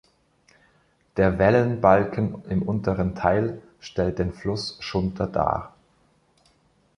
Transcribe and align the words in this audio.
Der 1.15 1.37
Wellenbalken 1.37 2.43
im 2.49 2.63
unteren 2.63 3.13
Teil 3.13 3.61
stellt 3.79 4.17
den 4.17 4.33
Fluss 4.33 4.77
Schunter 4.79 5.27
dar. 5.27 5.75